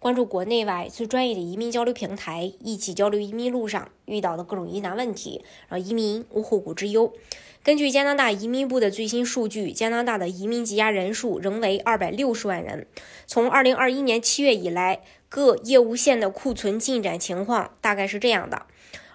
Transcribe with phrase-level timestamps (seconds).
[0.00, 7.12] 关注国内外最专业的移民交流平台，一起交流移民路上遇到的各种疑难问题，让移民无后顾之忧。
[7.64, 12.86] 根据加拿大移民部的最新数据，加拿大的移民积压人数仍为二百六十万人。
[13.26, 18.66] 从二零二一年七月以来，各业务线的库存进展情况大概是这样的：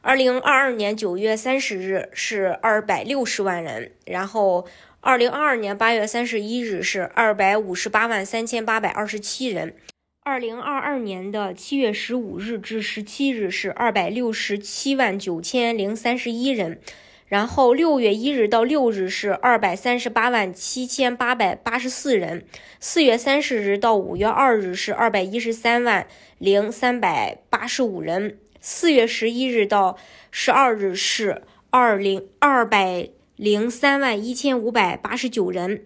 [0.00, 4.66] 二零二二年九月三十日是二百六十万人，然后
[5.00, 9.76] 二零二二年八月三十一日是二百五十八万三千八百二十七人，
[10.24, 16.78] 二零二二年的七月十五日至十七日是二百六十七万九千零三十一人。
[17.26, 22.44] 然后六月一日到六日是二百三十八万七千八百八十四人，
[22.78, 26.06] 四月三十日到五月二日是二百一十三万
[26.38, 29.98] 零三百八十五人，四月十一日到
[30.30, 35.82] 十二日是二零二百零三万一千五百八十九人，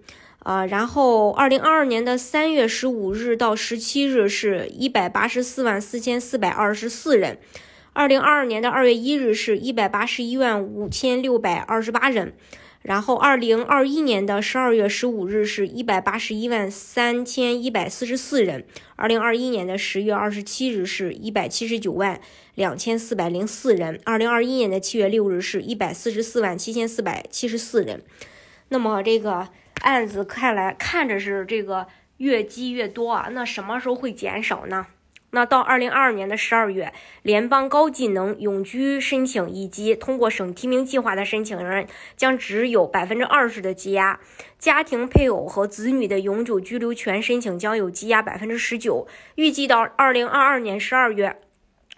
[0.47, 7.37] 啊，然后二零二二年的三月十五日到十七日是一百八十四万四千四百二十四人。
[7.93, 12.33] 二零二二年的二月一日是一百八十一万五千六百二十八人，
[12.83, 22.21] 然后二零二一年的十二月十五日是一百八十一万三千一百四十四人，二零二一年的十月二十七日是一百七十九万
[22.55, 28.01] 两千四百零四人，二零二一年的七月六日是一百四十四万七千四百七十四人。
[28.69, 29.49] 那么这个
[29.87, 34.89] 案子看来看着是这个越积越多啊，那什么时候会减少呢？
[35.31, 44.19] 那到二零二二年的十二月，联邦高技能永居申请以及通过省提名计划的申请人将只有百分之二十的积压，
[44.59, 49.07] 家庭配偶和子女的永久居留权申请将有积压百分之十九。
[49.37, 51.37] 预计到二零二二年十二月，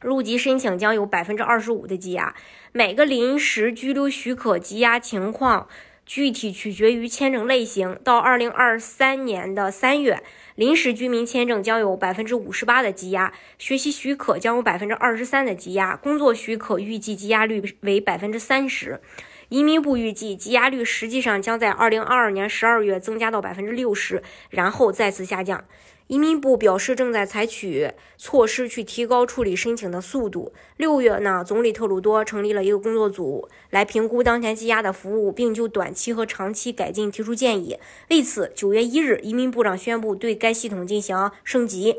[0.02, 2.34] 入籍申请将有百分之二十五的积压。
[2.72, 5.68] 每个临时居留许可积压情况。
[6.08, 7.98] 具体取决于签证类型。
[8.02, 10.22] 到二零二三年的三月，
[10.54, 19.02] 临时居民签证将有百分之五十八的积压，学习许可将有百分之二十三的积压，工作许可预计积压率为百分之三十。
[19.48, 25.64] 移民部预计积压率实际上将在二零二二年十二月增加到百分之六十，然后再次下降。
[26.06, 30.54] 移民部表示，正在采取措施去提高处理申请的速度。
[30.78, 37.76] 六月呢，总理特鲁多成立了一个工作组来评估当前积压的服务，并就短期和长期改进提出建议。
[38.08, 41.96] 为此，九月一日，移民部长宣布对该系统进行升级，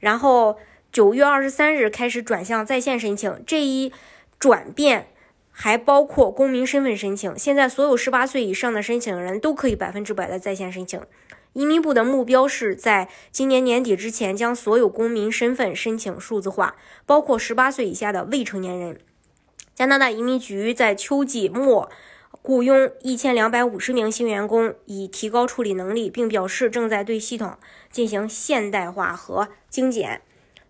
[0.00, 0.58] 然后
[0.90, 3.40] 九月二十三日开始转向在线申请。
[3.46, 3.92] 这一
[4.40, 5.11] 转变
[5.52, 7.38] 还包括公民身份申请。
[7.38, 11.00] 现在，所有十八岁以上的申请人都可以百分之百的在线申请。
[11.52, 18.98] 移民部的目标是在今年年底之前将所有公民身份申请数字化，包括十八岁以下的未成年人。
[19.74, 21.90] 加拿大移民局在秋季末
[22.40, 27.58] 雇佣一千两百五十名新员工，以提高处理能力，并表示正在对系统
[27.90, 30.22] 进行现代化和精简。